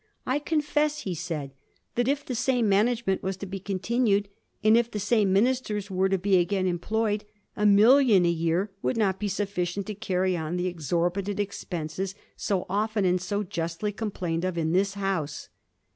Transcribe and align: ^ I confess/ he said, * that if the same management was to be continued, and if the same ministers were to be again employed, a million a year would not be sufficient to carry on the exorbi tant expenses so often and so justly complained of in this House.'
^ 0.01 0.03
I 0.25 0.39
confess/ 0.39 1.01
he 1.01 1.13
said, 1.13 1.51
* 1.73 1.93
that 1.93 2.07
if 2.07 2.25
the 2.25 2.33
same 2.33 2.67
management 2.67 3.21
was 3.21 3.37
to 3.37 3.45
be 3.45 3.59
continued, 3.59 4.29
and 4.63 4.75
if 4.75 4.89
the 4.89 4.97
same 4.97 5.31
ministers 5.31 5.91
were 5.91 6.09
to 6.09 6.17
be 6.17 6.37
again 6.39 6.65
employed, 6.65 7.23
a 7.55 7.67
million 7.67 8.25
a 8.25 8.29
year 8.29 8.71
would 8.81 8.97
not 8.97 9.19
be 9.19 9.27
sufficient 9.27 9.85
to 9.85 9.93
carry 9.93 10.35
on 10.35 10.57
the 10.57 10.73
exorbi 10.73 11.23
tant 11.23 11.39
expenses 11.39 12.15
so 12.35 12.65
often 12.67 13.05
and 13.05 13.21
so 13.21 13.43
justly 13.43 13.91
complained 13.91 14.43
of 14.43 14.57
in 14.57 14.71
this 14.73 14.95
House.' 14.95 15.49